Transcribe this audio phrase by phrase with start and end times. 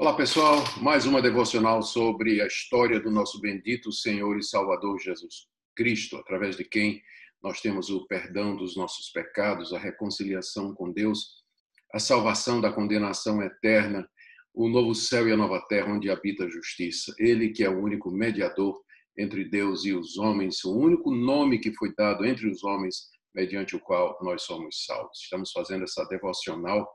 [0.00, 0.64] Olá, pessoal.
[0.80, 6.56] Mais uma devocional sobre a história do nosso bendito Senhor e Salvador Jesus Cristo, através
[6.56, 7.02] de quem
[7.42, 11.44] nós temos o perdão dos nossos pecados, a reconciliação com Deus,
[11.92, 14.08] a salvação da condenação eterna,
[14.54, 17.14] o novo céu e a nova terra onde habita a justiça.
[17.18, 18.80] Ele que é o único mediador
[19.18, 23.76] entre Deus e os homens, o único nome que foi dado entre os homens mediante
[23.76, 25.20] o qual nós somos salvos.
[25.24, 26.88] Estamos fazendo essa devocional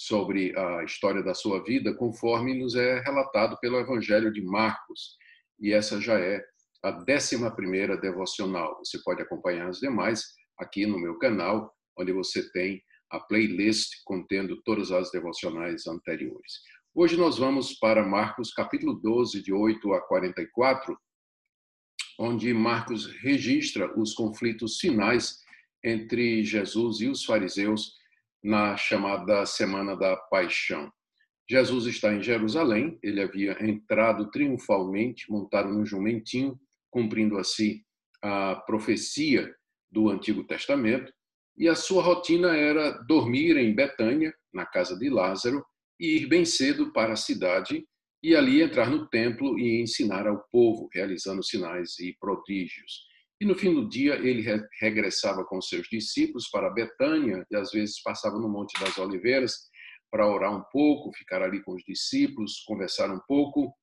[0.00, 5.18] sobre a história da sua vida, conforme nos é relatado pelo Evangelho de Marcos.
[5.60, 6.42] E essa já é
[6.82, 8.78] a 11 devocional.
[8.78, 10.24] Você pode acompanhar as demais
[10.58, 16.62] aqui no meu canal, onde você tem a playlist contendo todas as devocionais anteriores.
[16.94, 20.96] Hoje nós vamos para Marcos capítulo 12, de 8 a 44,
[22.18, 25.36] onde Marcos registra os conflitos finais
[25.84, 27.99] entre Jesus e os fariseus
[28.42, 30.90] na chamada Semana da Paixão.
[31.48, 36.58] Jesus está em Jerusalém, ele havia entrado triunfalmente, montado num jumentinho,
[36.90, 37.82] cumprindo assim
[38.22, 39.52] a profecia
[39.90, 41.12] do Antigo Testamento,
[41.56, 45.64] e a sua rotina era dormir em Betânia, na casa de Lázaro,
[45.98, 47.84] e ir bem cedo para a cidade
[48.22, 53.09] e ali entrar no templo e ensinar ao povo, realizando sinais e prodígios.
[53.40, 54.44] E no fim do dia ele
[54.80, 59.54] regressava com seus discípulos para Betânia e às vezes passava no Monte das Oliveiras
[60.10, 63.74] para orar um pouco, ficar ali com os discípulos, conversar um pouco.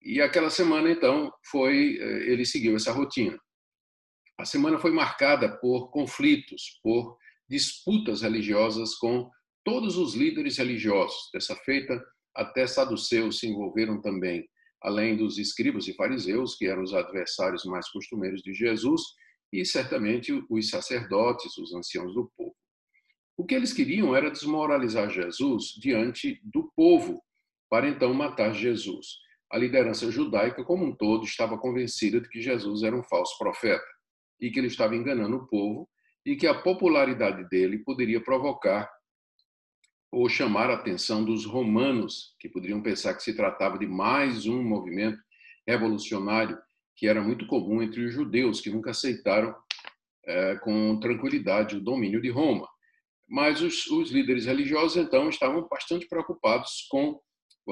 [0.00, 3.36] E aquela semana então foi eh, ele seguiu essa rotina.
[4.38, 7.16] A semana foi marcada por conflitos, por
[7.48, 9.28] disputas religiosas com
[9.64, 11.30] todos os líderes religiosos.
[11.32, 12.00] Dessa feita,
[12.34, 14.46] até saduceus se envolveram também
[14.82, 19.02] além dos escribas e fariseus, que eram os adversários mais costumeiros de Jesus,
[19.52, 22.54] e certamente os sacerdotes, os anciãos do povo.
[23.36, 27.22] O que eles queriam era desmoralizar Jesus diante do povo,
[27.70, 29.06] para então matar Jesus.
[29.50, 33.84] A liderança judaica como um todo estava convencida de que Jesus era um falso profeta
[34.40, 35.88] e que ele estava enganando o povo
[36.24, 38.90] e que a popularidade dele poderia provocar
[40.12, 44.62] ou chamar a atenção dos romanos, que poderiam pensar que se tratava de mais um
[44.62, 45.18] movimento
[45.66, 46.58] revolucionário
[46.94, 49.54] que era muito comum entre os judeus, que nunca aceitaram
[50.26, 52.68] é, com tranquilidade o domínio de Roma.
[53.26, 57.18] Mas os, os líderes religiosos, então, estavam bastante preocupados com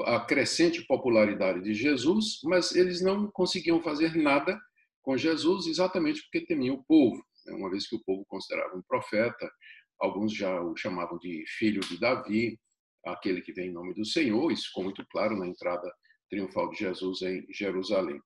[0.05, 4.59] a crescente popularidade de Jesus, mas eles não conseguiam fazer nada
[5.03, 7.53] com Jesus exatamente porque temiam o povo, né?
[7.53, 9.51] uma vez que o povo considerava um profeta,
[10.01, 12.59] Alguns já o chamavam de filho de Davi,
[13.05, 14.51] aquele que vem em nome do Senhor.
[14.51, 15.91] Isso ficou muito claro na entrada
[16.29, 18.19] triunfal de Jesus em Jerusalém.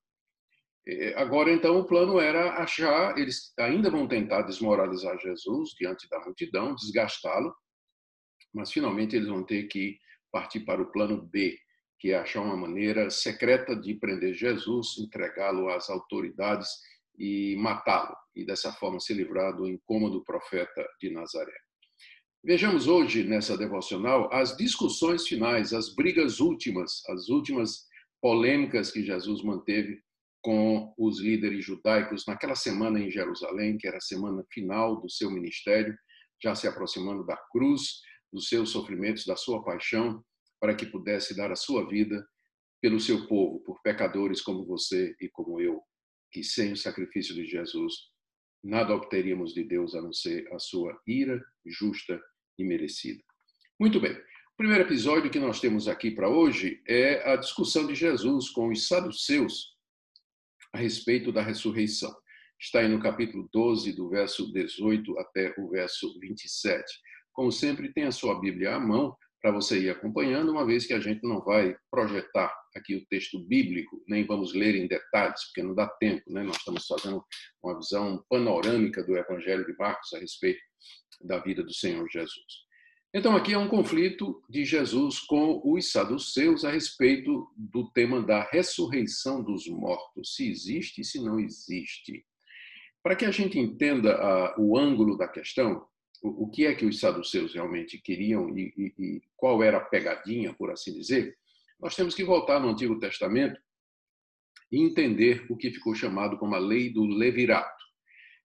[1.15, 6.75] Agora, então, o plano era achar, eles ainda vão tentar desmoralizar Jesus diante da multidão,
[6.75, 7.55] desgastá-lo,
[8.53, 9.97] mas finalmente eles vão ter que
[10.31, 11.57] partir para o plano B,
[11.99, 16.69] que é achar uma maneira secreta de prender Jesus, entregá-lo às autoridades
[17.17, 21.64] e matá-lo, e dessa forma se livrar do incômodo profeta de Nazaré.
[22.47, 27.87] Vejamos hoje, nessa devocional, as discussões finais, as brigas últimas, as últimas
[28.21, 29.99] polêmicas que Jesus manteve
[30.43, 35.31] com os líderes judaicos naquela semana em Jerusalém, que era a semana final do seu
[35.31, 35.97] ministério,
[36.39, 38.01] já se aproximando da cruz,
[38.31, 40.23] dos seus sofrimentos, da sua paixão,
[40.59, 42.23] para que pudesse dar a sua vida
[42.79, 45.81] pelo seu povo, por pecadores como você e como eu,
[46.31, 48.13] que sem o sacrifício de Jesus
[48.63, 52.21] nada obteríamos de Deus a não ser a sua ira justa
[52.63, 53.21] merecida.
[53.79, 54.13] Muito bem.
[54.13, 58.69] O primeiro episódio que nós temos aqui para hoje é a discussão de Jesus com
[58.69, 59.75] os saduceus
[60.73, 62.15] a respeito da ressurreição.
[62.59, 66.85] Está aí no capítulo 12, do verso 18 até o verso 27.
[67.33, 70.93] Como sempre, tem a sua Bíblia à mão para você ir acompanhando, uma vez que
[70.93, 75.61] a gente não vai projetar aqui o texto bíblico, nem vamos ler em detalhes, porque
[75.61, 76.41] não dá tempo, né?
[76.41, 77.23] Nós estamos fazendo
[77.61, 80.59] uma visão panorâmica do Evangelho de Marcos a respeito
[81.21, 82.65] da vida do Senhor Jesus.
[83.13, 88.43] Então, aqui é um conflito de Jesus com os saduceus a respeito do tema da
[88.51, 92.25] ressurreição dos mortos, se existe e se não existe.
[93.01, 95.85] Para que a gente entenda a, o ângulo da questão,
[96.21, 99.85] o, o, que é que os saduceus realmente queriam e, e, e qual era a
[99.85, 101.37] pegadinha, por assim dizer,
[101.79, 103.57] nós temos que voltar no Antigo Testamento
[104.69, 107.84] e entender o que ficou chamado como a lei do levirato.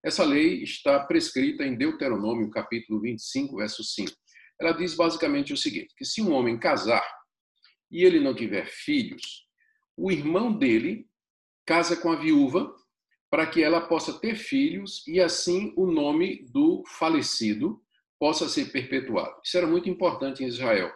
[0.03, 4.11] Essa lei está prescrita em Deuteronômio, capítulo 25, verso 5.
[4.59, 7.07] Ela diz basicamente o seguinte: que se um homem casar
[7.91, 9.47] e ele não tiver filhos,
[9.97, 11.07] o irmão dele
[11.67, 12.75] casa com a viúva
[13.31, 17.81] para que ela possa ter filhos e assim o nome do falecido
[18.19, 19.41] possa ser perpetuado.
[19.45, 20.91] Isso era muito importante em Israel.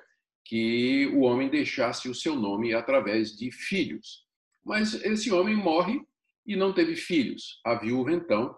[0.47, 4.27] que o homem deixasse o seu nome através de filhos.
[4.65, 6.01] Mas esse homem morre
[6.47, 7.61] e não teve filhos.
[7.65, 8.55] A viúva, então,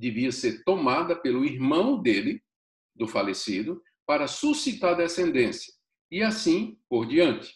[0.00, 2.42] devia ser tomada pelo irmão dele,
[2.96, 5.72] do falecido, para suscitar descendência.
[6.10, 7.54] E assim por diante.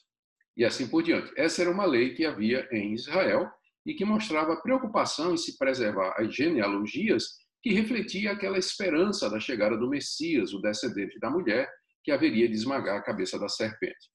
[0.57, 1.33] E assim por diante.
[1.37, 3.51] Essa era uma lei que havia em Israel
[3.85, 9.77] e que mostrava preocupação em se preservar as genealogias que refletia aquela esperança da chegada
[9.77, 11.69] do Messias, o descendente da mulher,
[12.05, 14.11] que haveria de esmagar a cabeça da serpente.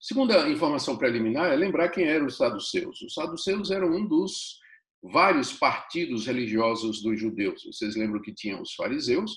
[0.00, 3.00] Segunda informação preliminar é lembrar quem eram os saduceus.
[3.02, 4.58] Os saduceus eram um dos
[5.02, 7.64] vários partidos religiosos dos judeus.
[7.64, 9.36] Vocês lembram que tinham os fariseus,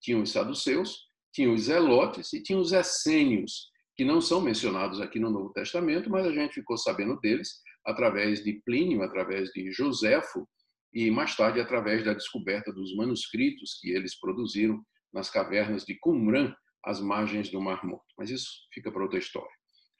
[0.00, 5.18] tinham os saduceus, tinham os zelotes e tinham os essênios, que não são mencionados aqui
[5.18, 10.48] no Novo Testamento, mas a gente ficou sabendo deles através de Plínio, através de Joséfo,
[10.94, 14.82] e mais tarde através da descoberta dos manuscritos que eles produziram
[15.12, 16.54] nas cavernas de Qumran,
[16.84, 18.04] às margens do Mar Morto.
[18.18, 19.50] Mas isso fica para outra história.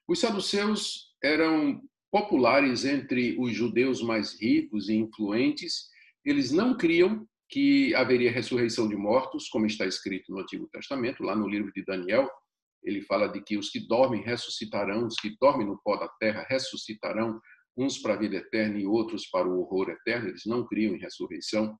[0.08, 1.80] Os saduceus eram
[2.12, 5.88] populares entre os judeus mais ricos e influentes.
[6.24, 11.34] Eles não criam que haveria ressurreição de mortos, como está escrito no Antigo Testamento, lá
[11.34, 12.30] no livro de Daniel,
[12.82, 16.46] ele fala de que os que dormem ressuscitarão, os que dormem no pó da terra
[16.48, 17.40] ressuscitarão,
[17.76, 20.98] uns para a vida eterna e outros para o horror eterno, eles não criam em
[20.98, 21.78] ressurreição.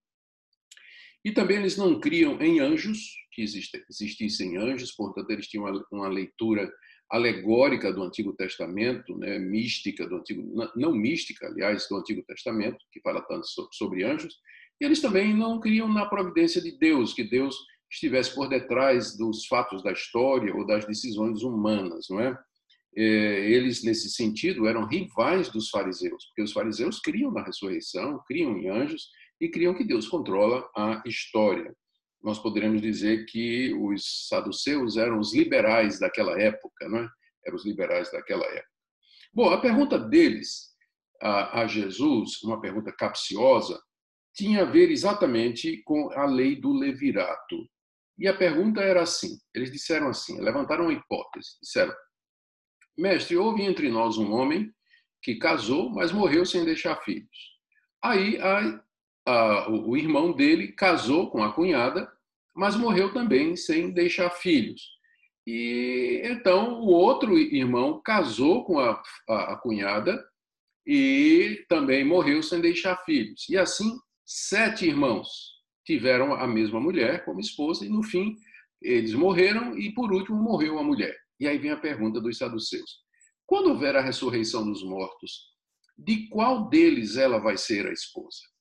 [1.25, 6.73] E também eles não criam em anjos, que existissem anjos, portanto, eles tinham uma leitura
[7.13, 10.43] alegórica do Antigo Testamento, né, mística do Antigo,
[10.75, 14.35] não mística, aliás, do Antigo Testamento, que fala tanto sobre anjos,
[14.81, 17.55] e eles também não criam na providência de Deus, que Deus
[17.91, 22.39] estivesse por detrás dos fatos da história ou das decisões humanas, não é?
[22.97, 28.57] É, eles, nesse sentido, eram rivais dos fariseus, porque os fariseus criam na ressurreição, criam
[28.57, 31.75] em anjos e criam que Deus controla a história.
[32.23, 37.09] Nós poderíamos dizer que os saduceus eram os liberais daquela época, não é?
[37.47, 38.69] Eram os liberais daquela época.
[39.35, 40.73] Bom, a pergunta deles
[41.23, 43.81] a, Jesus, uma pergunta capciosa,
[44.35, 47.69] tinha a ver exatamente com a lei do levirato.
[48.19, 51.95] E a pergunta era assim: eles disseram assim, levantaram uma hipótese, disseram
[52.99, 54.71] Mestre, houve entre nós um homem
[55.23, 57.53] que casou, mas morreu sem deixar filhos.
[58.03, 58.83] Aí a,
[59.27, 62.11] a, o irmão dele casou com a cunhada,
[62.55, 64.83] mas morreu também sem deixar filhos.
[65.47, 70.23] E então o outro irmão casou com a, a, a cunhada
[70.87, 73.49] e também morreu sem deixar filhos.
[73.49, 73.91] E assim,
[74.25, 75.29] sete irmãos
[75.85, 78.37] tiveram a mesma mulher como esposa, e no fim
[78.81, 81.17] eles morreram, e por último morreu a mulher.
[81.39, 82.99] E aí vem a pergunta dos saduceus:
[83.47, 85.53] quando houver a ressurreição dos mortos,
[85.97, 88.52] de qual deles ela vai ser a esposa?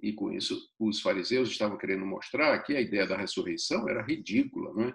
[0.00, 4.70] E com isso, os fariseus estavam querendo mostrar que a ideia da ressurreição era ridícula,
[4.86, 4.94] é?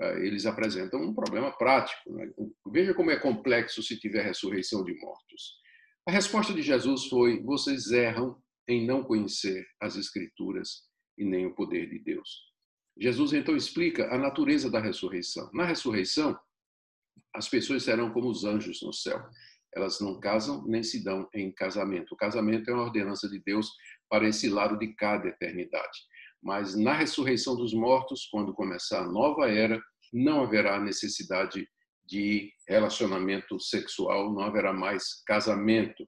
[0.00, 2.18] Ah, eles apresentam um problema prático.
[2.20, 2.28] É?
[2.70, 5.60] Veja como é complexo se tiver ressurreição de mortos.
[6.06, 10.82] A resposta de Jesus foi: vocês erram em não conhecer as Escrituras
[11.18, 12.52] e nem o poder de Deus.
[12.98, 15.50] Jesus então explica a natureza da ressurreição.
[15.52, 16.38] Na ressurreição,
[17.34, 19.22] as pessoas serão como os anjos no céu.
[19.74, 22.12] Elas não casam nem se dão em casamento.
[22.12, 23.70] O casamento é uma ordenança de Deus
[24.12, 26.00] para esse lado de cada eternidade.
[26.42, 29.80] Mas na ressurreição dos mortos, quando começar a nova era,
[30.12, 31.66] não haverá necessidade
[32.04, 36.06] de relacionamento sexual, não haverá mais casamento.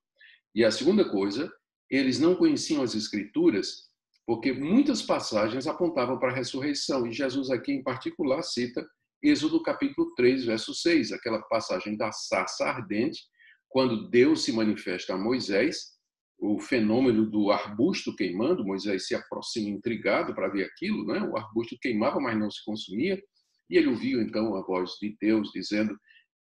[0.55, 1.51] E a segunda coisa,
[1.89, 3.89] eles não conheciam as escrituras
[4.27, 8.87] porque muitas passagens apontavam para a ressurreição, e Jesus aqui em particular cita
[9.23, 13.23] Êxodo capítulo 3, verso 6, aquela passagem da sarça ardente,
[13.71, 15.94] quando Deus se manifesta a Moisés,
[16.39, 21.21] o fenômeno do arbusto queimando, Moisés se aproxima intrigado para ver aquilo, né?
[21.21, 23.23] o arbusto queimava, mas não se consumia,
[23.71, 25.97] e ele ouviu então a voz de Deus dizendo: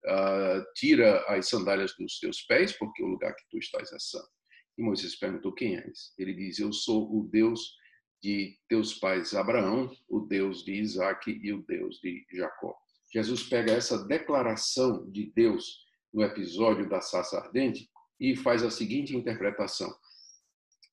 [0.06, 4.28] ah, Tira as sandálias dos teus pés, porque o lugar que tu estás é santo.
[4.76, 6.12] E Moisés perguntou: Quem és?
[6.18, 7.76] Ele diz: Eu sou o Deus
[8.22, 12.74] de teus pais Abraão, o Deus de Isaac e o Deus de Jacó.
[13.12, 17.88] Jesus pega essa declaração de Deus no episódio da Sassa ardente
[18.22, 19.92] e faz a seguinte interpretação.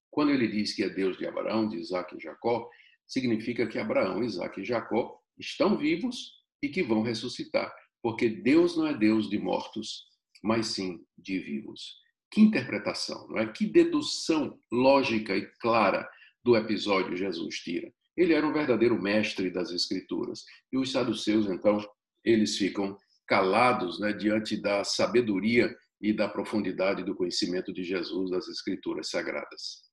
[0.10, 2.68] Quando ele diz que é Deus de Abraão, de Isaac e Jacó,
[3.08, 7.72] significa que Abraão, Isaac e Jacó estão vivos e que vão ressuscitar,
[8.02, 10.06] porque Deus não é Deus de mortos,
[10.44, 11.98] mas sim de vivos.
[12.32, 13.52] Que interpretação, não é?
[13.52, 16.10] Que dedução lógica e clara
[16.44, 17.94] do episódio Jesus tira.
[18.18, 20.44] Ele era um verdadeiro mestre das Escrituras.
[20.74, 21.80] E os saduceus, então,
[22.26, 28.48] eles ficam calados né, diante da sabedoria e da profundidade do conhecimento de Jesus das
[28.48, 29.84] Escrituras Sagradas.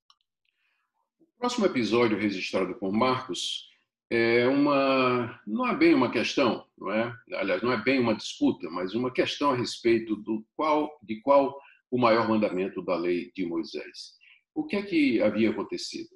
[1.20, 3.68] O próximo episódio registrado por Marcos
[4.10, 7.14] é uma não é bem uma questão, não é?
[7.32, 11.60] Aliás, não é bem uma disputa, mas uma questão a respeito do qual de qual
[11.90, 14.14] o maior mandamento da lei de Moisés.
[14.54, 16.10] O que é que havia acontecido?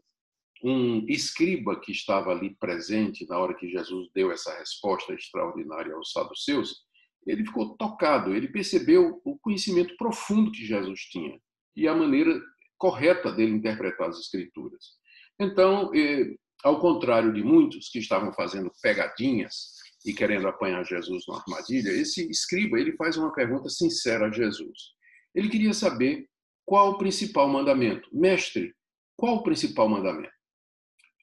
[0.63, 6.13] Um escriba que estava ali presente na hora que Jesus deu essa resposta extraordinária aos
[6.13, 6.85] saduceus,
[7.27, 11.39] ele ficou tocado, ele percebeu o conhecimento profundo que Jesus tinha
[11.77, 12.41] e a maneira
[12.79, 14.99] correta dele interpretar as escrituras.
[15.39, 16.35] Então, eh,
[16.65, 19.75] ao contrário de muitos que estavam fazendo pegadinhas
[20.05, 24.79] e querendo apanhar Jesus na armadilha, esse escriba ele faz uma pergunta sincera a Jesus.
[25.35, 26.27] Ele queria saber
[26.65, 28.09] qual o principal mandamento.
[28.13, 28.75] Mestre,
[29.17, 30.33] qual o principal mandamento?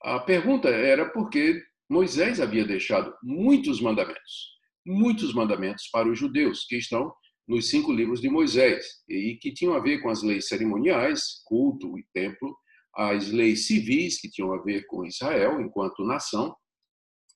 [0.03, 4.56] A pergunta era porque Moisés havia deixado muitos mandamentos,
[4.87, 7.13] muitos mandamentos para os judeus, que estão
[7.47, 11.97] nos cinco livros de Moisés, e que tinham a ver com as leis cerimoniais, culto
[11.97, 12.57] e templo,
[12.95, 16.55] as leis civis, que tinham a ver com Israel enquanto nação,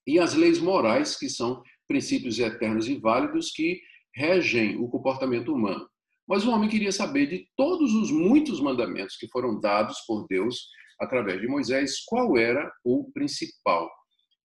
[0.06, 3.80] e as leis morais, que são princípios eternos e válidos que
[4.14, 5.88] regem o comportamento humano.
[6.26, 10.68] Mas o homem queria saber de todos os muitos mandamentos que foram dados por Deus
[11.00, 13.90] através de Moisés, qual era o principal.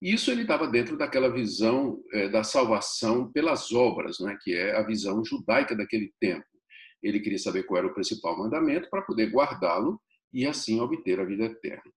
[0.01, 4.83] Isso ele estava dentro daquela visão é, da salvação pelas obras, né, que é a
[4.83, 6.45] visão judaica daquele tempo.
[7.01, 9.99] Ele queria saber qual era o principal mandamento para poder guardá-lo
[10.33, 11.91] e assim obter a vida eterna.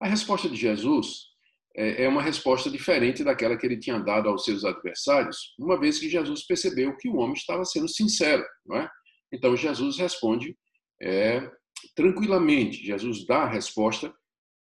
[0.00, 1.28] A resposta de Jesus
[1.76, 5.98] é, é uma resposta diferente daquela que ele tinha dado aos seus adversários, uma vez
[5.98, 8.44] que Jesus percebeu que o homem estava sendo sincero.
[8.72, 8.88] É?
[9.32, 10.56] Então Jesus responde
[11.00, 11.48] é,
[11.94, 14.12] tranquilamente, Jesus dá a resposta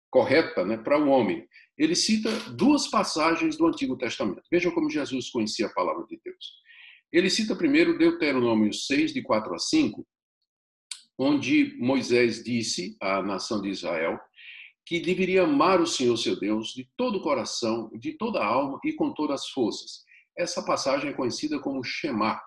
[0.10, 1.46] correta né, para o homem.
[1.78, 4.44] Ele cita duas passagens do Antigo Testamento.
[4.52, 6.54] Vejam como Jesus conhecia a palavra de Deus.
[7.12, 10.06] Ele cita primeiro Deuteronômio 6, de 4 a 5,
[11.18, 14.20] onde Moisés disse à nação de Israel
[14.86, 18.80] que deveria amar o Senhor seu Deus de todo o coração, de toda a alma
[18.86, 20.06] e com todas as forças.
[20.38, 22.40] Essa passagem é conhecida como Shema,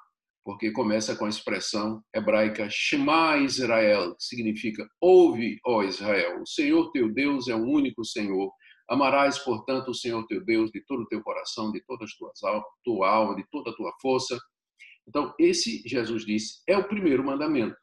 [0.43, 6.91] porque começa com a expressão hebraica Shema Israel, que significa ouve, ó Israel, o Senhor
[6.93, 8.51] teu Deus é o único Senhor.
[8.91, 13.09] Amarás, portanto, o Senhor teu Deus de todo o teu coração, de toda a tua
[13.09, 14.37] alma, de toda a tua força.
[15.07, 17.77] Então, esse, Jesus disse, é o primeiro mandamento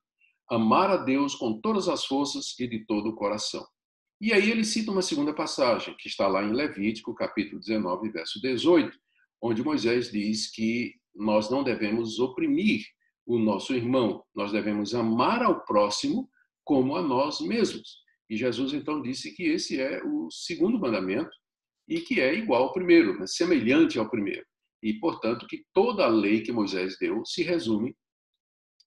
[0.50, 3.66] amar a Deus com todas as forças e de todo o coração.
[4.20, 8.42] E aí ele cita uma segunda passagem, que está lá em Levítico, capítulo 19, verso
[8.42, 8.98] 18,
[9.42, 12.84] onde Moisés diz que nós não devemos oprimir
[13.26, 16.30] o nosso irmão, nós devemos amar ao próximo
[16.64, 18.07] como a nós mesmos.
[18.30, 21.32] E Jesus então disse que esse é o segundo mandamento
[21.88, 23.26] e que é igual ao primeiro, né?
[23.26, 24.46] semelhante ao primeiro.
[24.84, 27.96] E, portanto, que toda a lei que Moisés deu se resume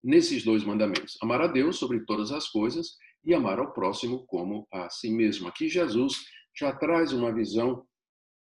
[0.05, 4.67] nesses dois mandamentos: amar a Deus sobre todas as coisas e amar ao próximo como
[4.73, 5.49] a si mesmo.
[5.49, 6.15] Aqui Jesus
[6.59, 7.85] já traz uma visão,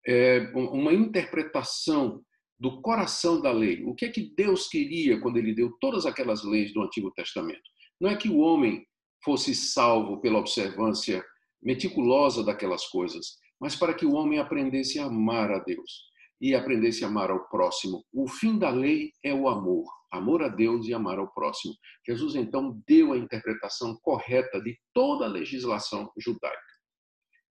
[0.06, 2.24] é, uma interpretação
[2.60, 3.84] do coração da lei.
[3.84, 7.62] O que é que Deus queria quando ele deu todas aquelas leis do Antigo Testamento?
[8.00, 8.86] Não é que o homem
[9.28, 11.22] fosse salvo pela observância
[11.62, 16.08] meticulosa daquelas coisas, mas para que o homem aprendesse a amar a Deus
[16.40, 18.06] e aprendesse a amar ao próximo.
[18.14, 21.74] O fim da lei é o amor amor a Deus e amar ao próximo.
[22.08, 26.58] Jesus então deu a interpretação correta de toda a legislação judaica.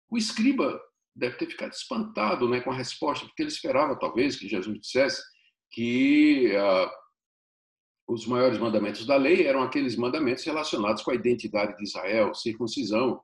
[0.10, 0.80] O escriba
[1.14, 5.22] deve ter ficado espantado né, com a resposta, porque ele esperava talvez que Jesus dissesse
[5.72, 6.90] que uh,
[8.08, 13.20] os maiores mandamentos da lei eram aqueles mandamentos relacionados com a identidade de Israel, circuncisão,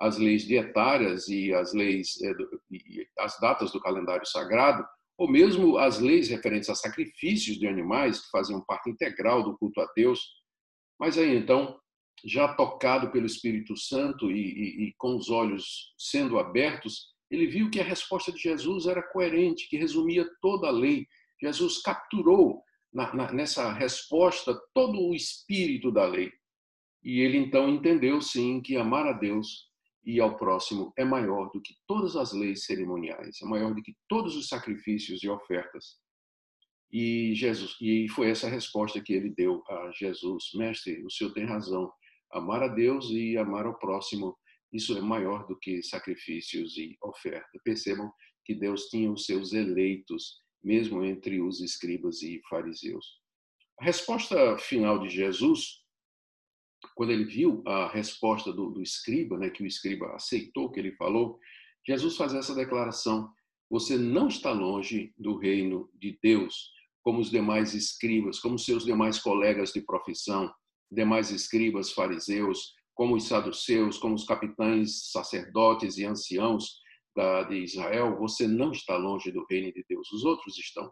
[0.00, 2.34] as leis dietárias e as leis eh,
[2.70, 4.84] e as datas do calendário sagrado,
[5.18, 9.80] ou mesmo as leis referentes a sacrifícios de animais, que faziam parte integral do culto
[9.80, 10.20] a Deus.
[10.98, 11.78] Mas aí então,
[12.24, 17.70] já tocado pelo Espírito Santo e, e, e com os olhos sendo abertos, ele viu
[17.70, 21.06] que a resposta de Jesus era coerente, que resumia toda a lei.
[21.40, 22.62] Jesus capturou
[22.92, 26.32] na, na, nessa resposta todo o espírito da lei.
[27.02, 29.70] E ele então entendeu, sim, que amar a Deus
[30.04, 33.94] e ao próximo é maior do que todas as leis cerimoniais, é maior do que
[34.08, 36.00] todos os sacrifícios e ofertas.
[36.92, 41.46] E Jesus, e foi essa resposta que ele deu a Jesus, mestre, o senhor tem
[41.46, 41.90] razão.
[42.30, 44.36] Amar a Deus e amar ao próximo,
[44.72, 47.62] isso é maior do que sacrifícios e ofertas.
[47.64, 48.12] Percebam
[48.44, 53.20] que Deus tinha os seus eleitos, mesmo entre os escribas e fariseus.
[53.80, 55.82] A resposta final de Jesus
[56.94, 60.80] quando ele viu a resposta do, do escriba, né, que o escriba aceitou o que
[60.80, 61.38] ele falou,
[61.86, 63.30] Jesus faz essa declaração:
[63.70, 66.70] você não está longe do reino de Deus,
[67.02, 70.52] como os demais escribas, como seus demais colegas de profissão,
[70.90, 76.80] demais escribas fariseus, como os saduceus, como os capitães, sacerdotes e anciãos,
[77.14, 80.10] da, de Israel, você não está longe do reino de Deus.
[80.12, 80.90] Os outros estão.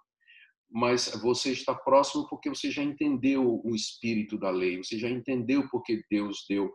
[0.70, 5.68] Mas você está próximo porque você já entendeu o espírito da lei, você já entendeu
[5.70, 6.72] porque Deus deu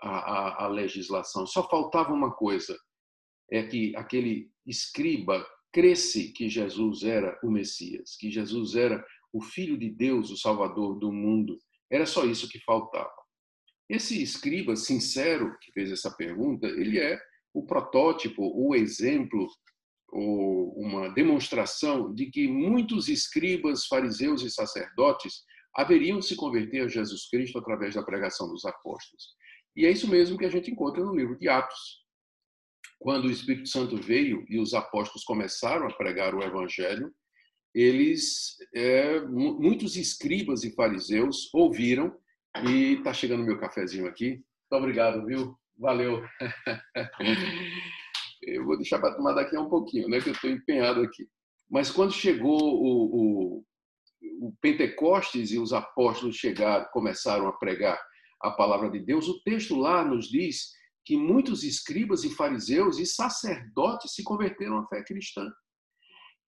[0.00, 1.46] a, a, a legislação.
[1.46, 2.78] Só faltava uma coisa:
[3.50, 9.76] é que aquele escriba cresce que Jesus era o Messias, que Jesus era o Filho
[9.78, 11.58] de Deus, o Salvador do mundo.
[11.90, 13.10] Era só isso que faltava.
[13.88, 17.18] Esse escriba sincero que fez essa pergunta, ele é
[17.54, 19.48] o protótipo, o exemplo,
[20.12, 25.42] ou uma demonstração de que muitos escribas, fariseus e sacerdotes
[25.74, 29.34] haveriam se converter a Jesus Cristo através da pregação dos apóstolos.
[29.76, 32.04] E é isso mesmo que a gente encontra no livro de Atos.
[32.98, 37.12] Quando o Espírito Santo veio e os apóstolos começaram a pregar o evangelho,
[37.74, 42.16] eles, é, muitos escribas e fariseus ouviram
[42.68, 44.30] e está chegando meu cafezinho aqui.
[44.30, 45.58] Muito obrigado, viu?
[45.78, 46.22] Valeu.
[48.46, 50.20] Eu vou deixar para tomar daqui a um pouquinho, né?
[50.20, 51.26] Que eu estou empenhado aqui.
[51.70, 53.64] Mas quando chegou o, o,
[54.42, 57.98] o, Pentecostes e os apóstolos chegaram, começaram a pregar
[58.42, 60.72] a palavra de Deus, o texto lá nos diz
[61.06, 65.50] que muitos escribas e fariseus e sacerdotes se converteram à fé cristã.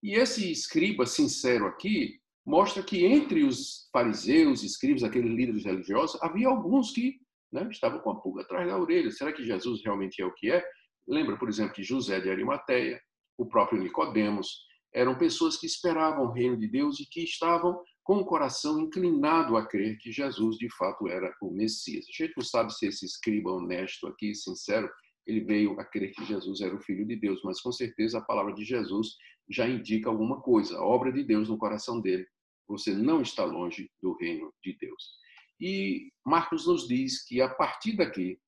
[0.02, 6.48] E esse escriba sincero aqui mostra que entre os fariseus, escribas, aqueles líderes religiosos, havia
[6.48, 7.18] alguns que
[7.64, 9.10] né, com a pulga atrás da orelha.
[9.10, 10.64] Será que Jesus realmente é o que é?
[11.06, 13.00] Lembra, por exemplo, que José de Arimateia,
[13.38, 18.18] o próprio Nicodemos, eram pessoas que esperavam o reino de Deus e que estavam com
[18.18, 22.06] o coração inclinado a crer que Jesus de fato era o Messias.
[22.08, 24.88] A gente não sabe se esse escriba honesto aqui, sincero,
[25.26, 28.24] ele veio a crer que Jesus era o Filho de Deus, mas com certeza a
[28.24, 29.16] palavra de Jesus
[29.50, 32.26] já indica alguma coisa, a obra de Deus no coração dele.
[32.68, 35.25] Você não está longe do reino de Deus.
[35.60, 38.38] E Marcos nos diz que a partir daqui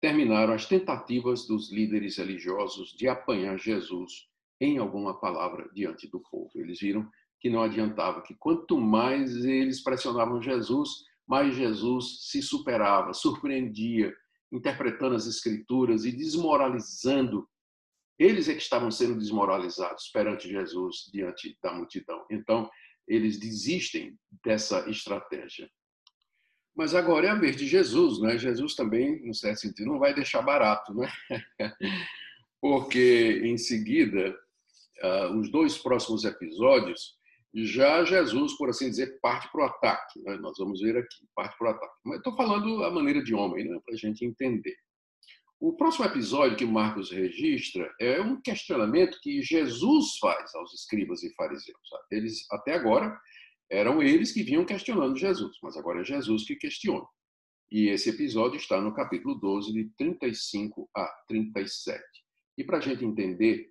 [0.00, 4.28] terminaram as tentativas dos líderes religiosos de apanhar Jesus
[4.60, 6.50] em alguma palavra diante do povo.
[6.54, 7.08] Eles viram
[7.40, 14.14] que não adiantava, que quanto mais eles pressionavam Jesus, mais Jesus se superava, surpreendia,
[14.52, 17.48] interpretando as escrituras e desmoralizando.
[18.18, 22.24] Eles é que estavam sendo desmoralizados perante Jesus, diante da multidão.
[22.30, 22.70] Então,
[23.06, 25.68] eles desistem dessa estratégia.
[26.76, 28.36] Mas agora é a vez de Jesus, né?
[28.36, 31.08] Jesus também, no certo sentido, não vai deixar barato, né?
[32.60, 34.36] Porque em seguida,
[35.02, 37.16] uh, os dois próximos episódios,
[37.54, 40.20] já Jesus, por assim dizer, parte para o ataque.
[40.22, 40.36] Né?
[40.38, 41.94] Nós vamos ver aqui, parte para o ataque.
[42.04, 43.78] Mas estou falando a maneira de homem, né?
[43.84, 44.74] para a gente entender.
[45.60, 51.32] O próximo episódio que Marcos registra é um questionamento que Jesus faz aos escribas e
[51.34, 51.88] fariseus.
[52.10, 53.18] Eles, até agora,
[53.70, 57.06] eram eles que vinham questionando Jesus, mas agora é Jesus que questiona.
[57.70, 62.02] E esse episódio está no capítulo 12, de 35 a 37.
[62.58, 63.68] E para a gente entender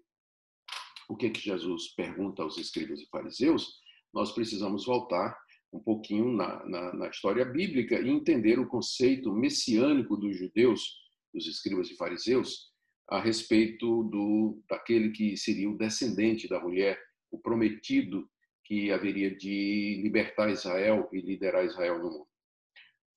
[1.07, 3.75] o que, que Jesus pergunta aos escribas e fariseus,
[4.13, 5.37] nós precisamos voltar
[5.71, 11.02] um pouquinho na, na, na, história bíblica e entender o conceito messiânico dos judeus,
[11.33, 12.71] dos escribas e fariseus,
[13.09, 16.99] a respeito do daquele que seria o descendente da mulher,
[17.31, 18.29] o prometido
[18.63, 22.27] que haveria de libertar Israel e liderar Israel no mundo.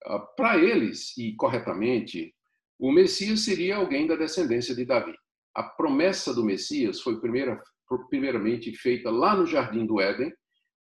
[0.05, 2.35] Ah, para eles, e corretamente,
[2.79, 5.14] o Messias seria alguém da descendência de Davi.
[5.55, 7.62] A promessa do Messias foi primeira
[8.11, 10.33] primeiramente feita lá no Jardim do Éden,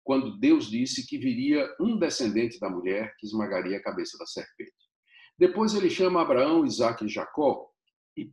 [0.05, 4.73] quando Deus disse que viria um descendente da mulher que esmagaria a cabeça da serpente.
[5.39, 7.69] Depois ele chama Abraão, Isaac e Jacó
[8.17, 8.31] e,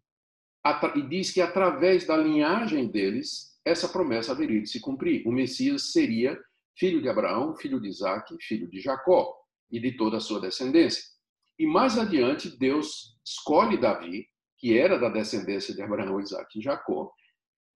[0.95, 5.25] e diz que através da linhagem deles, essa promessa haveria de se cumprir.
[5.27, 6.39] O Messias seria
[6.77, 9.35] filho de Abraão, filho de Isaac, filho de Jacó
[9.71, 11.03] e de toda a sua descendência.
[11.57, 14.25] E mais adiante, Deus escolhe Davi,
[14.57, 17.11] que era da descendência de Abraão, Isaac e Jacó,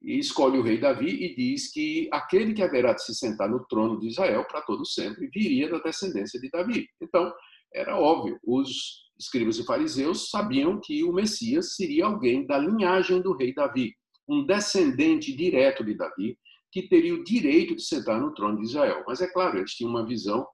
[0.01, 3.65] e escolhe o rei Davi e diz que aquele que haverá de se sentar no
[3.67, 6.87] trono de Israel para todo sempre viria da descendência de Davi.
[7.01, 7.33] Então,
[7.73, 13.35] era óbvio, os escribas e fariseus sabiam que o Messias seria alguém da linhagem do
[13.35, 13.93] rei Davi,
[14.27, 16.37] um descendente direto de Davi,
[16.71, 19.03] que teria o direito de sentar no trono de Israel.
[19.07, 20.45] Mas é claro, eles tinham uma visão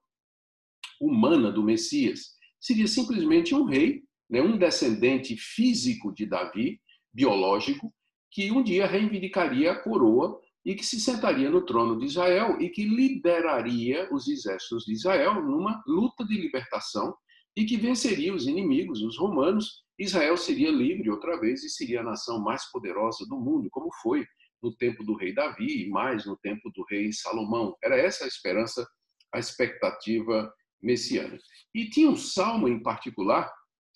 [1.00, 2.36] humana do Messias.
[2.60, 6.78] Seria simplesmente um rei, né, um descendente físico de Davi,
[7.12, 7.92] biológico,
[8.30, 12.68] que um dia reivindicaria a coroa e que se sentaria no trono de Israel e
[12.68, 17.14] que lideraria os exércitos de Israel numa luta de libertação
[17.56, 19.84] e que venceria os inimigos, os romanos.
[19.98, 24.24] Israel seria livre outra vez e seria a nação mais poderosa do mundo, como foi
[24.62, 27.74] no tempo do rei Davi e mais no tempo do rei Salomão.
[27.82, 28.86] Era essa a esperança,
[29.32, 31.42] a expectativa messiânica.
[31.74, 33.50] E tinha um salmo em particular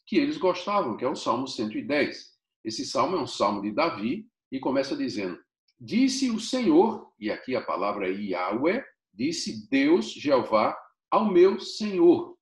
[0.07, 4.27] que eles gostavam, que é o Salmo 110 Esse salmo é um salmo de Davi
[4.53, 5.38] e começa dizendo:
[5.80, 10.76] Disse o Senhor, e aqui a palavra é Yahweh, disse Deus, Jeová,
[11.10, 12.37] ao meu Senhor: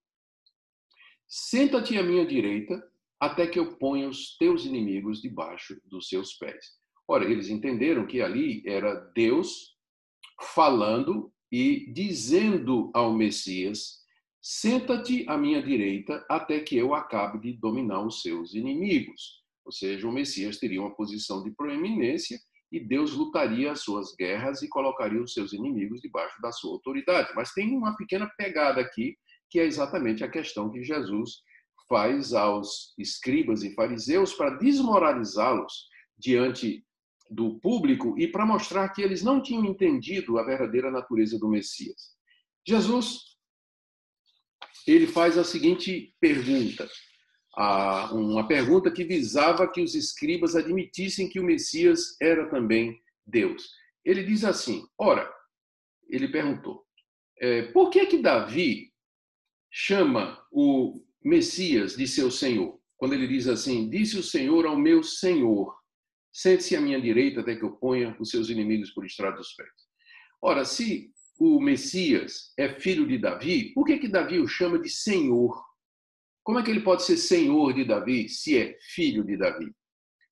[1.26, 2.82] Senta-te à minha direita,
[3.18, 6.76] até que eu ponha os teus inimigos debaixo dos seus pés.
[7.06, 9.76] Ora, eles entenderam que ali era Deus
[10.54, 14.02] falando e dizendo ao Messias:
[14.40, 19.42] Senta-te à minha direita até que eu acabe de dominar os seus inimigos.
[19.64, 22.40] Ou seja, o Messias teria uma posição de proeminência
[22.72, 27.30] e Deus lutaria as suas guerras e colocaria os seus inimigos debaixo da sua autoridade.
[27.36, 29.14] Mas tem uma pequena pegada aqui,
[29.50, 31.42] que é exatamente a questão que Jesus
[31.86, 36.82] faz aos escribas e fariseus para desmoralizá-los diante
[37.30, 42.16] do público e para mostrar que eles não tinham entendido a verdadeira natureza do Messias.
[42.66, 43.32] Jesus
[44.86, 46.88] ele faz a seguinte pergunta:
[47.54, 53.70] uma pergunta que visava que os escribas admitissem que o Messias era também Deus.
[54.04, 55.30] Ele diz assim: ora,
[56.08, 56.84] ele perguntou,
[57.38, 58.92] é, por que que Davi
[59.70, 62.80] chama o Messias de seu Senhor?
[62.96, 65.76] Quando ele diz assim: disse o Senhor ao meu Senhor,
[66.32, 69.68] sente-se à minha direita até que eu ponha os seus inimigos por estrada dos pés.
[70.40, 74.88] Ora, se o Messias é filho de Davi, por que que Davi o chama de
[74.88, 75.71] Senhor?
[76.42, 79.72] Como é que ele pode ser senhor de Davi se é filho de Davi?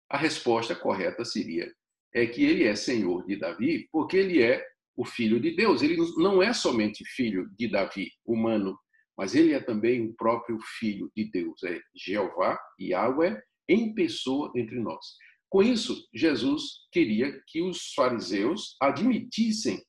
[0.09, 1.73] A resposta correta seria
[2.12, 4.64] é que ele é senhor de Davi porque ele é
[4.96, 5.83] o filho de Deus.
[5.83, 8.79] Ele não é somente filho de Davi, humano,
[9.16, 11.62] mas ele é também o próprio filho de Deus.
[11.62, 15.05] É Jeová, Yahweh, em pessoa entre nós.
[15.49, 19.83] Com isso, Jesus queria que os fariseus admitissem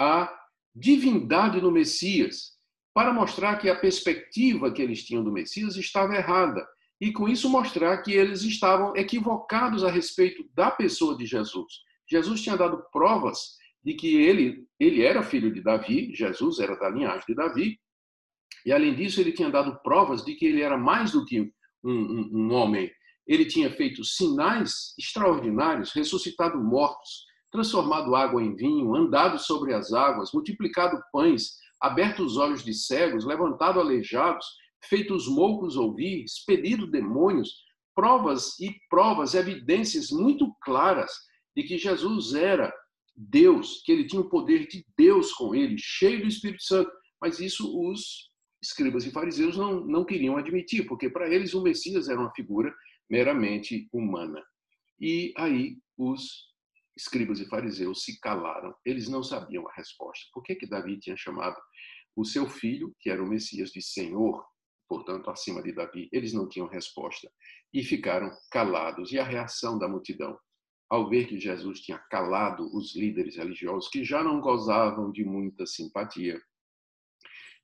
[0.00, 0.32] a
[0.74, 2.55] divindade do Messias,
[2.96, 6.66] para mostrar que a perspectiva que eles tinham do Messias estava errada
[6.98, 11.70] e com isso mostrar que eles estavam equivocados a respeito da pessoa de Jesus.
[12.10, 16.88] Jesus tinha dado provas de que ele ele era filho de Davi, Jesus era da
[16.88, 17.78] linhagem de Davi,
[18.64, 21.50] e além disso ele tinha dado provas de que ele era mais do que um,
[21.84, 22.90] um, um homem.
[23.26, 30.32] Ele tinha feito sinais extraordinários, ressuscitado mortos, transformado água em vinho, andado sobre as águas,
[30.32, 34.46] multiplicado pães, aberto os olhos de cegos, levantado aleijados,
[34.88, 41.10] feito os moucos ouvir, expelido demônios, provas e provas, evidências muito claras
[41.56, 42.72] de que Jesus era
[43.16, 46.90] Deus, que ele tinha o poder de Deus com ele, cheio do Espírito Santo.
[47.20, 48.30] Mas isso os
[48.62, 52.74] escribas e fariseus não, não queriam admitir, porque para eles o Messias era uma figura
[53.08, 54.42] meramente humana.
[55.00, 56.54] E aí os
[56.96, 58.74] escribas e fariseus se calaram.
[58.84, 60.24] Eles não sabiam a resposta.
[60.32, 61.56] Por que, que Davi tinha chamado
[62.16, 64.42] o seu filho, que era o Messias, de Senhor,
[64.88, 66.08] portanto, acima de Davi?
[66.10, 67.30] Eles não tinham resposta
[67.72, 69.12] e ficaram calados.
[69.12, 70.38] E a reação da multidão,
[70.88, 75.66] ao ver que Jesus tinha calado os líderes religiosos, que já não gozavam de muita
[75.66, 76.40] simpatia.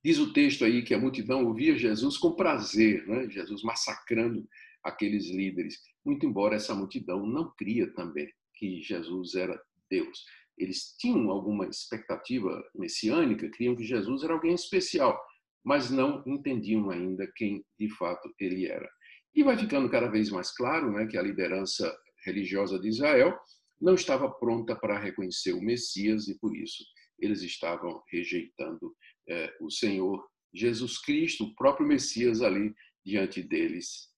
[0.05, 3.31] Diz o texto aí que a multidão ouvia Jesus com prazer, né?
[3.31, 4.47] Jesus massacrando
[4.83, 8.29] aqueles líderes, muito embora essa multidão não cria também
[8.62, 10.25] que Jesus era Deus.
[10.57, 15.20] Eles tinham alguma expectativa messiânica, criam que Jesus era alguém especial,
[15.64, 18.88] mas não entendiam ainda quem de fato ele era.
[19.35, 21.92] E vai ficando cada vez mais claro né, que a liderança
[22.25, 23.37] religiosa de Israel
[23.81, 26.85] não estava pronta para reconhecer o Messias e por isso
[27.18, 28.94] eles estavam rejeitando
[29.29, 32.72] eh, o Senhor Jesus Cristo, o próprio Messias ali
[33.05, 34.12] diante deles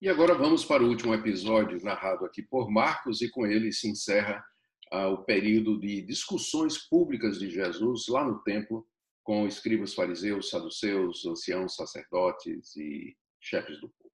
[0.00, 3.88] e agora vamos para o último episódio narrado aqui por Marcos, e com ele se
[3.88, 4.44] encerra
[4.92, 8.86] ah, o período de discussões públicas de Jesus lá no templo,
[9.24, 14.12] com escribas fariseus, saduceus, anciãos, sacerdotes e chefes do povo.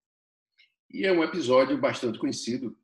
[0.91, 2.77] E é um episódio bastante conhecido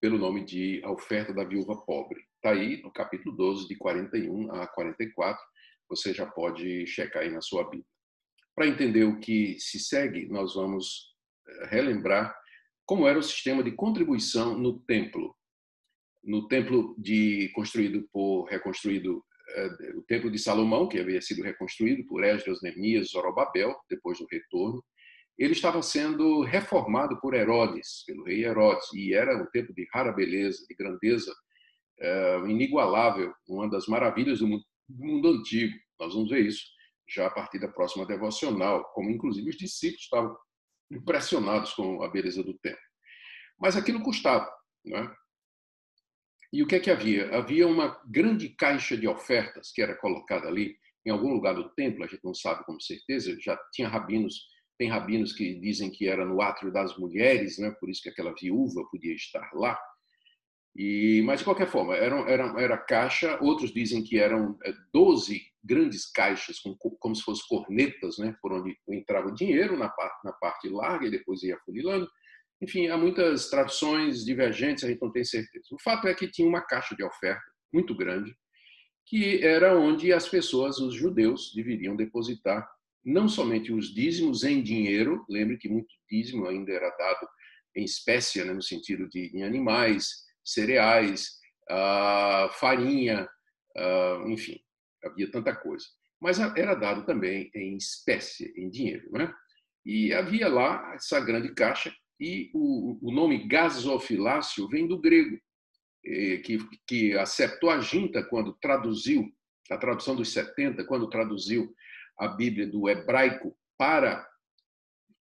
[0.00, 2.24] pelo nome de A Oferta da Viúva Pobre.
[2.36, 5.40] Está aí no capítulo 12, de 41 a 44.
[5.90, 7.84] Você já pode checar aí na sua Bíblia.
[8.54, 11.09] Para entender o que se segue, nós vamos
[11.68, 12.34] relembrar
[12.86, 15.34] como era o sistema de contribuição no templo.
[16.22, 22.06] No templo de construído por reconstruído eh, o templo de Salomão, que havia sido reconstruído
[22.06, 24.84] por Esdras, Neemias, Zorobabel, depois do retorno,
[25.38, 30.12] ele estava sendo reformado por Herodes, pelo rei Herodes, e era um templo de rara
[30.12, 31.32] beleza, de grandeza
[32.00, 35.74] uh, inigualável, uma das maravilhas do mundo, do mundo antigo.
[35.98, 36.64] Nós vamos ver isso
[37.08, 40.36] já a partir da próxima devocional, como inclusive os discípulos estavam
[40.90, 42.80] impressionados com a beleza do templo.
[43.58, 44.50] Mas aquilo custava.
[44.84, 45.14] Né?
[46.52, 47.34] E o que é que havia?
[47.36, 50.76] Havia uma grande caixa de ofertas que era colocada ali
[51.06, 54.34] em algum lugar do templo, a gente não sabe com certeza, já tinha rabinos
[54.78, 57.74] Tem rabinos que dizem que era no átrio das mulheres, né?
[57.80, 59.78] por isso que aquela viúva podia estar lá.
[60.82, 63.38] E, mas, de qualquer forma, era, era, era caixa.
[63.42, 64.58] Outros dizem que eram
[64.94, 68.34] 12 é, grandes caixas, com, como se fossem cornetas, né?
[68.40, 72.08] por onde entrava o dinheiro na parte, na parte larga e depois ia funilando.
[72.62, 75.66] Enfim, há muitas traduções divergentes, a gente não tem certeza.
[75.70, 78.34] O fato é que tinha uma caixa de oferta muito grande,
[79.04, 82.66] que era onde as pessoas, os judeus, deveriam depositar
[83.04, 87.28] não somente os dízimos em dinheiro, lembre que muito dízimo ainda era dado
[87.76, 91.38] em espécie, né, no sentido de em animais, cereais,
[92.58, 93.28] farinha,
[94.26, 94.60] enfim,
[95.04, 95.86] havia tanta coisa.
[96.20, 99.10] Mas era dado também em espécie, em dinheiro.
[99.12, 99.32] Né?
[99.84, 105.40] E havia lá essa grande caixa, e o, o nome gasofilácio vem do grego,
[106.02, 109.32] que, que a Septuaginta, quando traduziu,
[109.70, 111.74] a tradução dos 70, quando traduziu
[112.18, 114.26] a Bíblia do hebraico para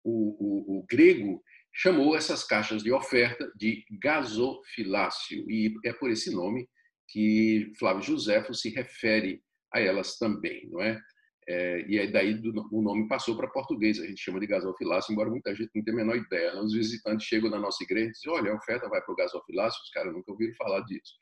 [0.04, 1.44] o, o, o grego,
[1.74, 5.50] chamou essas caixas de oferta de gasofilácio.
[5.50, 6.68] E é por esse nome
[7.08, 9.42] que Flávio Josefo se refere
[9.74, 11.00] a elas também, não é?
[11.48, 15.12] é e aí daí do, o nome passou para português, a gente chama de gasofilácio,
[15.12, 16.54] embora muita gente não tenha a menor ideia.
[16.54, 16.62] Né?
[16.62, 19.82] Os visitantes chegam na nossa igreja e dizem, olha, a oferta vai para o gasofilácio,
[19.82, 21.14] os caras nunca ouviram falar disso.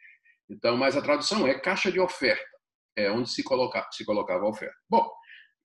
[0.49, 2.57] Então, mas a tradução é caixa de oferta,
[2.95, 4.75] é onde se, coloca, se colocava a oferta.
[4.89, 5.09] Bom,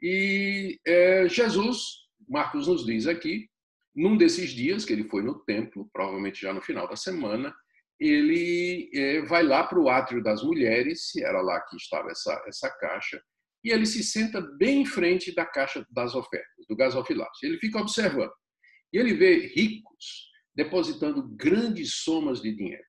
[0.01, 3.49] e é, Jesus, Marcos nos diz aqui,
[3.94, 7.55] num desses dias que ele foi no templo, provavelmente já no final da semana,
[8.00, 12.70] ele é, vai lá para o átrio das mulheres, era lá que estava essa, essa
[12.78, 13.22] caixa,
[13.64, 17.46] e ele se senta bem em frente da caixa das ofertas, do gasofilácio.
[17.46, 18.33] Ele fica observando.
[18.92, 22.85] E ele vê ricos depositando grandes somas de dinheiro.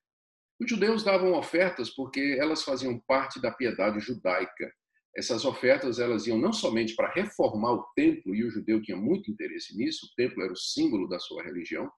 [0.60, 4.72] Os judeus davam ofertas porque elas faziam parte da piedade judaica
[5.16, 9.30] essas ofertas elas iam não somente para reformar o templo, e o judeu tinha muito
[9.30, 11.90] interesse nisso, o templo era o símbolo da sua religião,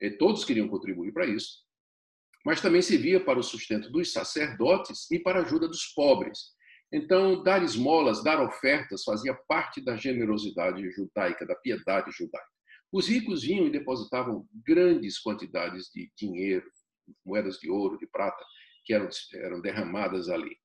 [0.00, 1.64] e todos queriam contribuir para isso,
[2.44, 6.56] mas também servia para o sustento dos sacerdotes e para a ajuda dos pobres.
[6.90, 12.48] Então, dar esmolas, dar ofertas, fazia parte da generosidade judaica, da piedade judaica.
[12.90, 16.66] Os ricos vinham e depositavam grandes quantidades de dinheiro,
[17.24, 18.42] moedas de ouro, de prata,
[18.84, 20.56] que eram, eram derramadas ali.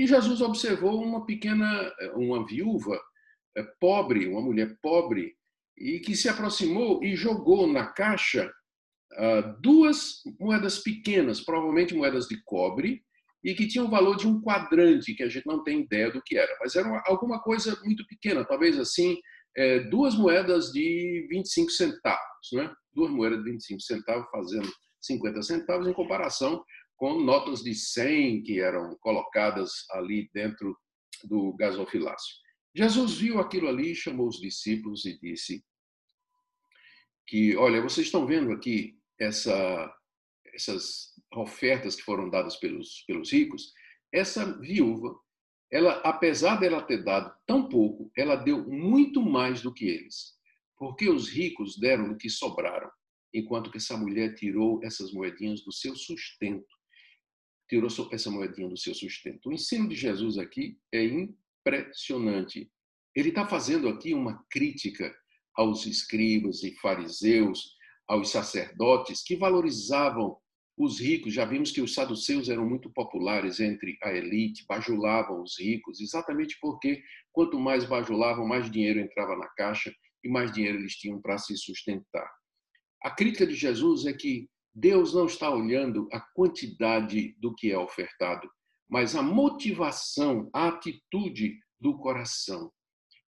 [0.00, 2.98] E Jesus observou uma pequena, uma viúva
[3.54, 5.34] eh, pobre, uma mulher pobre,
[5.76, 8.50] e que se aproximou e jogou na caixa
[9.12, 13.02] ah, duas moedas pequenas, provavelmente moedas de cobre,
[13.44, 16.22] e que tinham o valor de um quadrante, que a gente não tem ideia do
[16.22, 19.18] que era, mas era alguma coisa muito pequena, talvez assim,
[19.54, 22.72] eh, duas moedas de 25 centavos, né?
[22.94, 26.64] duas moedas de 25 centavos fazendo 50 centavos em comparação
[27.00, 30.78] com notas de 100 que eram colocadas ali dentro
[31.24, 32.36] do gasofilácio.
[32.76, 35.64] Jesus viu aquilo ali, chamou os discípulos e disse
[37.26, 39.90] que, olha, vocês estão vendo aqui essa,
[40.52, 43.72] essas ofertas que foram dadas pelos, pelos ricos?
[44.12, 45.18] Essa viúva,
[45.72, 50.34] ela, apesar dela ter dado tão pouco, ela deu muito mais do que eles,
[50.76, 52.90] porque os ricos deram o que sobraram,
[53.32, 56.78] enquanto que essa mulher tirou essas moedinhas do seu sustento
[57.70, 59.48] tirou essa moedinha do seu sustento.
[59.48, 62.68] O ensino de Jesus aqui é impressionante.
[63.14, 65.14] Ele está fazendo aqui uma crítica
[65.54, 67.76] aos escribas e fariseus,
[68.08, 70.36] aos sacerdotes que valorizavam
[70.76, 71.32] os ricos.
[71.32, 76.58] Já vimos que os saduceus eram muito populares entre a elite, bajulavam os ricos, exatamente
[76.60, 81.38] porque quanto mais bajulavam, mais dinheiro entrava na caixa e mais dinheiro eles tinham para
[81.38, 82.28] se sustentar.
[83.02, 87.78] A crítica de Jesus é que Deus não está olhando a quantidade do que é
[87.78, 88.48] ofertado,
[88.88, 92.70] mas a motivação, a atitude do coração.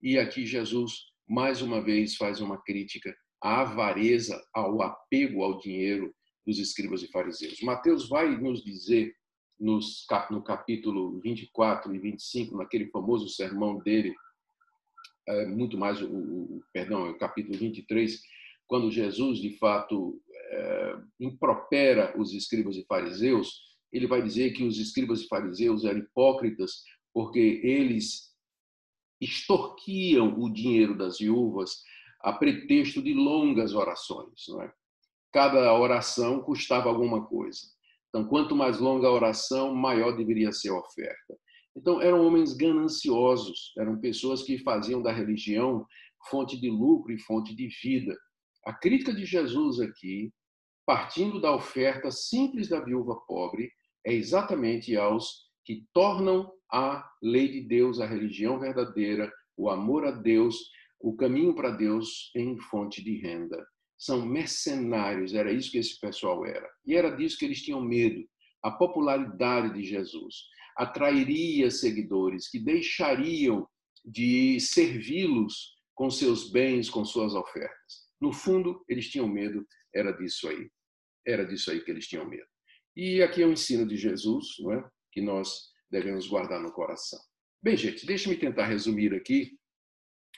[0.03, 6.15] E aqui Jesus, mais uma vez, faz uma crítica à avareza, ao apego ao dinheiro
[6.47, 7.61] dos escribas e fariseus.
[7.63, 9.15] Mateus vai nos dizer,
[9.59, 14.15] nos, no capítulo 24 e 25, naquele famoso sermão dele,
[15.29, 18.21] é, muito mais, o, o, perdão, é o capítulo 23,
[18.67, 23.61] quando Jesus, de fato, é, impropera os escribas e fariseus,
[23.93, 28.31] ele vai dizer que os escribas e fariseus eram hipócritas porque eles
[29.21, 31.83] extorquiam o dinheiro das viúvas
[32.23, 34.49] a pretexto de longas orações.
[34.63, 34.73] É?
[35.33, 37.61] Cada oração custava alguma coisa.
[38.09, 41.39] Então, quanto mais longa a oração, maior deveria ser a oferta.
[41.77, 45.87] Então, eram homens gananciosos, eram pessoas que faziam da religião
[46.29, 48.17] fonte de lucro e fonte de vida.
[48.67, 50.33] A crítica de Jesus aqui
[50.91, 53.71] partindo da oferta simples da viúva pobre,
[54.05, 60.11] é exatamente aos que tornam a lei de Deus, a religião verdadeira, o amor a
[60.11, 60.57] Deus,
[60.99, 63.65] o caminho para Deus em fonte de renda.
[63.97, 66.69] São mercenários, era isso que esse pessoal era.
[66.85, 68.29] E era disso que eles tinham medo.
[68.61, 73.65] A popularidade de Jesus atrairia seguidores que deixariam
[74.05, 78.11] de servi-los com seus bens, com suas ofertas.
[78.21, 80.69] No fundo, eles tinham medo, era disso aí.
[81.27, 82.47] Era disso aí que eles tinham medo.
[82.97, 84.91] E aqui é o ensino de Jesus, não é?
[85.13, 87.19] Que nós devemos guardar no coração.
[87.63, 89.59] Bem, gente, deixe-me tentar resumir aqui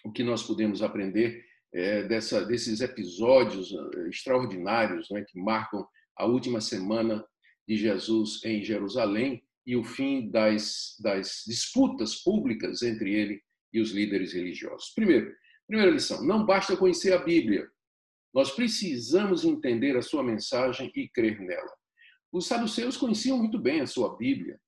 [0.04, 6.26] o que nós podemos aprender é, dessa, desses episódios eh, extraordinários né, que marcam a
[6.26, 7.24] última semana
[7.66, 13.42] de Jesus em Jerusalém e o fim das, das disputas públicas entre ele
[13.72, 14.92] e os líderes religiosos.
[14.94, 15.32] Primeiro,
[15.66, 17.66] primeira lição: não basta conhecer a Bíblia,
[18.32, 21.72] nós precisamos entender a sua mensagem e crer nela.
[22.32, 24.58] Os saduceus conheciam muito bem a sua Bíblia.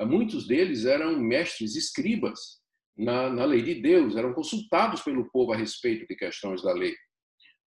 [0.00, 2.60] Muitos deles eram mestres escribas
[2.96, 6.94] na, na lei de Deus, eram consultados pelo povo a respeito de questões da lei.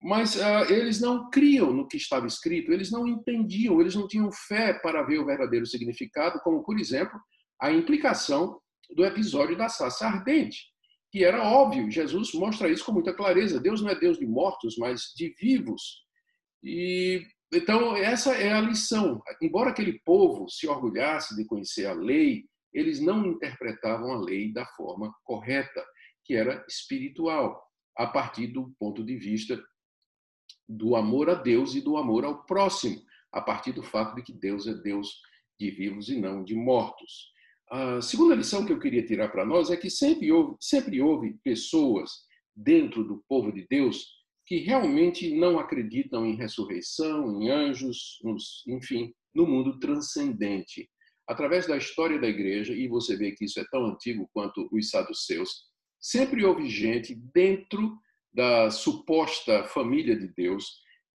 [0.02, 4.32] Mas uh, eles não criam no que estava escrito, eles não entendiam, eles não tinham
[4.32, 7.20] fé para ver o verdadeiro significado, como, por exemplo,
[7.60, 8.60] a implicação
[8.96, 10.68] do episódio da saça ardente,
[11.18, 11.90] que era óbvio.
[11.90, 13.60] Jesus mostra isso com muita clareza.
[13.60, 16.04] Deus não é Deus de mortos, mas de vivos.
[16.64, 19.20] E então essa é a lição.
[19.42, 24.66] Embora aquele povo se orgulhasse de conhecer a lei, eles não interpretavam a lei da
[24.66, 25.84] forma correta,
[26.24, 27.64] que era espiritual,
[27.98, 29.60] a partir do ponto de vista
[30.70, 33.02] do amor a Deus e do amor ao próximo,
[33.32, 35.20] a partir do fato de que Deus é Deus
[35.60, 37.32] de vivos e não de mortos.
[37.70, 41.38] A segunda lição que eu queria tirar para nós é que sempre houve, sempre houve
[41.44, 42.12] pessoas
[42.56, 44.06] dentro do povo de Deus
[44.46, 50.90] que realmente não acreditam em ressurreição, em anjos, nos, enfim, no mundo transcendente.
[51.28, 54.90] Através da história da igreja, e você vê que isso é tão antigo quanto os
[54.90, 55.50] saduceus,
[56.00, 58.00] sempre houve gente dentro
[58.34, 60.66] da suposta família de Deus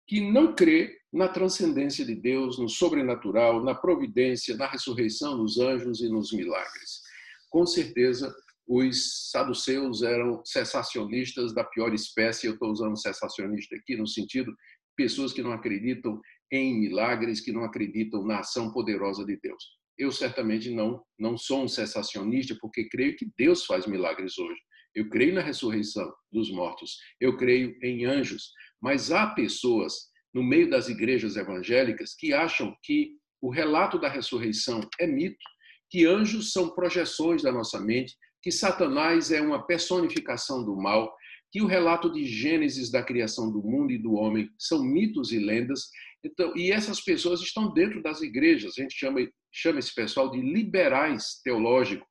[0.08, 6.00] que não crê na transcendência de Deus, no sobrenatural, na providência, na ressurreição dos anjos
[6.00, 7.02] e nos milagres.
[7.50, 8.34] Com certeza,
[8.68, 12.46] os saduceus eram cessacionistas da pior espécie.
[12.46, 14.54] Eu estou usando cessacionista aqui no sentido
[14.96, 19.64] pessoas que não acreditam em milagres, que não acreditam na ação poderosa de Deus.
[19.98, 24.60] Eu certamente não não sou um cessacionista porque creio que Deus faz milagres hoje.
[24.94, 28.52] Eu creio na ressurreição dos mortos, eu creio em anjos,
[28.82, 29.94] mas há pessoas
[30.38, 35.44] no meio das igrejas evangélicas que acham que o relato da ressurreição é mito,
[35.90, 41.12] que anjos são projeções da nossa mente, que Satanás é uma personificação do mal,
[41.52, 45.40] que o relato de Gênesis da criação do mundo e do homem são mitos e
[45.40, 45.90] lendas.
[46.24, 48.74] Então, e essas pessoas estão dentro das igrejas.
[48.78, 52.06] A gente chama, chama esse pessoal de liberais teológico,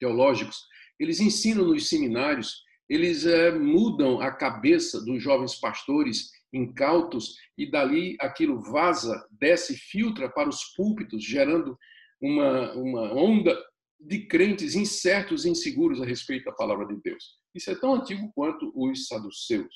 [0.00, 0.56] teológicos,
[0.98, 8.16] eles ensinam nos seminários, eles é, mudam a cabeça dos jovens pastores incautos e dali
[8.20, 11.78] aquilo vaza, desce, filtra para os púlpitos, gerando
[12.20, 13.56] uma, uma onda
[14.00, 17.38] de crentes incertos e inseguros a respeito da palavra de Deus.
[17.54, 19.74] Isso é tão antigo quanto os saduceus.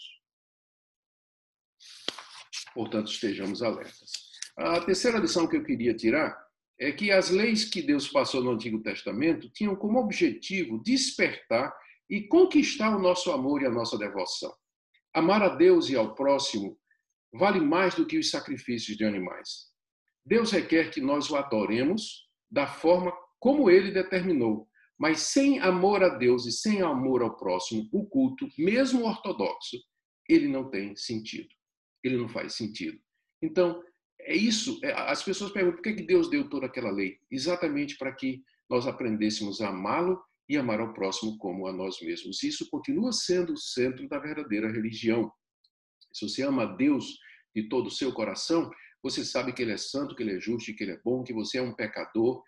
[2.74, 4.11] Portanto, estejamos alertas.
[4.56, 6.37] A terceira lição que eu queria tirar
[6.78, 11.72] é que as leis que Deus passou no Antigo Testamento tinham como objetivo despertar
[12.08, 14.52] e conquistar o nosso amor e a nossa devoção.
[15.14, 16.79] Amar a Deus e ao próximo
[17.33, 19.70] vale mais do que os sacrifícios de animais.
[20.25, 26.11] Deus requer que nós o adoremos da forma como ele determinou, mas sem amor a
[26.11, 29.77] Deus e sem amor ao próximo, o culto, mesmo ortodoxo,
[30.29, 31.48] ele não tem sentido.
[32.05, 32.98] Ele não faz sentido.
[33.42, 33.83] Então,
[34.20, 34.79] é isso.
[34.83, 37.18] É, as pessoas perguntam por que Deus deu toda aquela lei?
[37.31, 42.42] Exatamente para que nós aprendêssemos a amá-lo e amar ao próximo como a nós mesmos.
[42.42, 45.31] Isso continua sendo o centro da verdadeira religião.
[46.12, 47.18] Se você ama a Deus
[47.55, 48.70] de todo o seu coração,
[49.02, 51.33] você sabe que Ele é santo, que Ele é justo, que Ele é bom, que
[51.33, 52.42] você é um pecador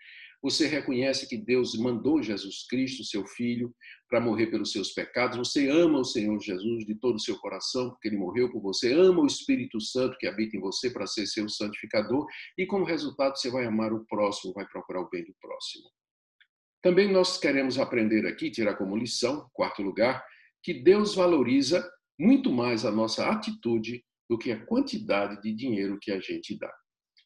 [0.45, 3.75] você reconhece que Deus mandou Jesus Cristo, seu Filho,
[4.11, 5.39] para morrer pelos seus pecados.
[5.39, 8.93] Você ama o Senhor Jesus de todo o seu coração, porque ele morreu por você.
[8.93, 12.27] Ama o Espírito Santo que habita em você para ser seu santificador.
[12.59, 15.89] E como resultado, você vai amar o próximo, vai procurar o bem do próximo.
[16.85, 20.23] Também nós queremos aprender aqui, tirar como lição, quarto lugar,
[20.63, 26.13] que Deus valoriza muito mais a nossa atitude do que a quantidade de dinheiro que
[26.13, 26.71] a gente dá.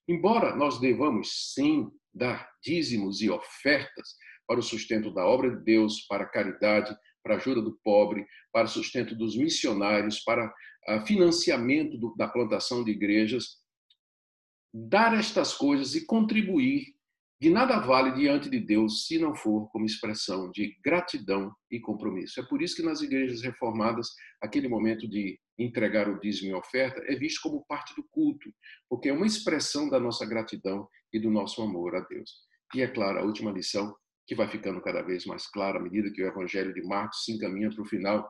[0.06, 4.14] Embora nós devamos sim dar dízimos e ofertas
[4.46, 8.24] para o sustento da obra de Deus, para a caridade, para a ajuda do pobre,
[8.52, 10.54] para o sustento dos missionários, para
[10.88, 13.56] o financiamento da plantação de igrejas.
[14.72, 16.96] Dar estas coisas e contribuir
[17.40, 22.40] de nada vale diante de Deus se não for como expressão de gratidão e compromisso.
[22.40, 24.08] É por isso que nas igrejas reformadas,
[24.42, 28.50] aquele momento de entregar o dízimo e oferta é visto como parte do culto,
[28.88, 32.30] porque é uma expressão da nossa gratidão e do nosso amor a Deus.
[32.74, 33.94] E é claro, a última lição,
[34.26, 37.32] que vai ficando cada vez mais clara à medida que o Evangelho de Marcos se
[37.32, 38.28] encaminha para o final,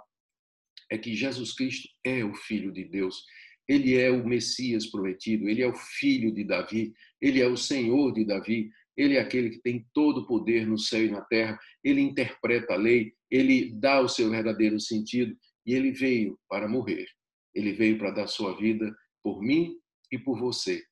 [0.91, 3.25] é que Jesus Cristo é o Filho de Deus.
[3.69, 8.13] Ele é o Messias prometido, ele é o filho de Davi, ele é o Senhor
[8.13, 11.57] de Davi, ele é aquele que tem todo o poder no céu e na terra,
[11.85, 17.07] ele interpreta a lei, ele dá o seu verdadeiro sentido e ele veio para morrer.
[17.55, 18.93] Ele veio para dar sua vida
[19.23, 19.77] por mim
[20.11, 20.83] e por você,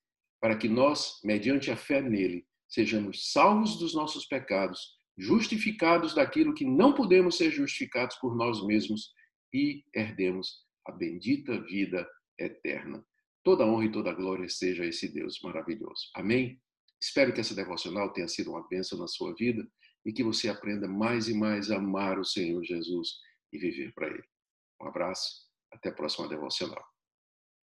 [0.40, 6.64] para que nós, mediante a fé nele, sejamos salvos dos nossos pecados, justificados daquilo que
[6.64, 9.10] não podemos ser justificados por nós mesmos
[9.52, 13.04] e herdemos a bendita vida eterna.
[13.42, 16.08] Toda honra e toda glória seja a esse Deus maravilhoso.
[16.14, 16.60] Amém?
[17.00, 19.66] Espero que essa devocional tenha sido uma bênção na sua vida
[20.04, 23.08] e que você aprenda mais e mais a amar o Senhor Jesus
[23.52, 24.24] e viver para Ele.
[24.80, 26.95] Um abraço, até a próxima devocional.